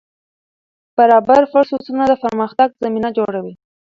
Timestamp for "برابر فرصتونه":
0.97-2.03